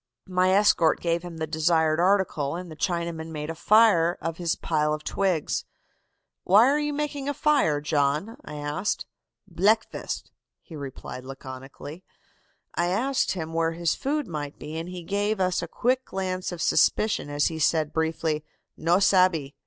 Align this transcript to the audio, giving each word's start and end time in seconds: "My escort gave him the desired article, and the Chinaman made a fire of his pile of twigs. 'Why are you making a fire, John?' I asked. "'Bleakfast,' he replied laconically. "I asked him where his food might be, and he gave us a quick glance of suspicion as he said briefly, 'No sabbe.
"My 0.27 0.49
escort 0.51 0.99
gave 0.99 1.21
him 1.21 1.37
the 1.37 1.45
desired 1.45 1.99
article, 1.99 2.55
and 2.55 2.71
the 2.71 2.75
Chinaman 2.75 3.29
made 3.29 3.51
a 3.51 3.53
fire 3.53 4.17
of 4.19 4.37
his 4.37 4.55
pile 4.55 4.95
of 4.95 5.03
twigs. 5.03 5.63
'Why 6.43 6.65
are 6.67 6.79
you 6.79 6.91
making 6.91 7.29
a 7.29 7.35
fire, 7.35 7.79
John?' 7.79 8.35
I 8.43 8.55
asked. 8.55 9.05
"'Bleakfast,' 9.47 10.31
he 10.59 10.75
replied 10.75 11.23
laconically. 11.23 12.03
"I 12.73 12.87
asked 12.87 13.33
him 13.33 13.53
where 13.53 13.73
his 13.73 13.93
food 13.93 14.25
might 14.27 14.57
be, 14.57 14.75
and 14.75 14.89
he 14.89 15.03
gave 15.03 15.39
us 15.39 15.61
a 15.61 15.67
quick 15.67 16.05
glance 16.05 16.51
of 16.51 16.63
suspicion 16.63 17.29
as 17.29 17.45
he 17.49 17.59
said 17.59 17.93
briefly, 17.93 18.43
'No 18.75 18.97
sabbe. 18.97 19.53